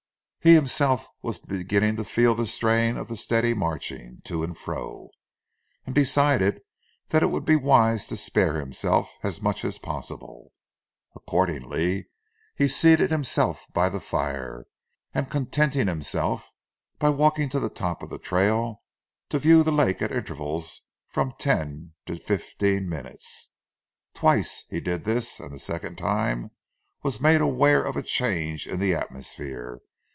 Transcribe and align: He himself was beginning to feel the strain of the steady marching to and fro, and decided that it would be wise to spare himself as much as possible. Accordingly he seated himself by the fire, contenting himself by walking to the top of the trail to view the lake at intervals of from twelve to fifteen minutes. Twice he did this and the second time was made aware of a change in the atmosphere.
He 0.43 0.55
himself 0.55 1.05
was 1.21 1.37
beginning 1.37 1.97
to 1.97 2.03
feel 2.03 2.33
the 2.33 2.47
strain 2.47 2.97
of 2.97 3.09
the 3.09 3.15
steady 3.15 3.53
marching 3.53 4.21
to 4.23 4.43
and 4.43 4.57
fro, 4.57 5.09
and 5.85 5.93
decided 5.93 6.63
that 7.09 7.21
it 7.21 7.27
would 7.29 7.45
be 7.45 7.55
wise 7.55 8.07
to 8.07 8.17
spare 8.17 8.59
himself 8.59 9.13
as 9.21 9.39
much 9.39 9.63
as 9.63 9.77
possible. 9.77 10.51
Accordingly 11.15 12.09
he 12.55 12.67
seated 12.67 13.11
himself 13.11 13.67
by 13.71 13.87
the 13.87 13.99
fire, 13.99 14.65
contenting 15.29 15.85
himself 15.85 16.51
by 16.97 17.09
walking 17.11 17.47
to 17.49 17.59
the 17.59 17.69
top 17.69 18.01
of 18.01 18.09
the 18.09 18.17
trail 18.17 18.79
to 19.29 19.37
view 19.37 19.61
the 19.61 19.71
lake 19.71 20.01
at 20.01 20.11
intervals 20.11 20.81
of 21.09 21.13
from 21.13 21.33
twelve 21.37 21.91
to 22.07 22.15
fifteen 22.15 22.89
minutes. 22.89 23.51
Twice 24.15 24.65
he 24.71 24.79
did 24.81 25.05
this 25.05 25.39
and 25.39 25.51
the 25.53 25.59
second 25.59 25.99
time 25.99 26.49
was 27.03 27.21
made 27.21 27.41
aware 27.41 27.83
of 27.83 27.95
a 27.95 28.01
change 28.01 28.65
in 28.65 28.79
the 28.79 28.95
atmosphere. 28.95 29.81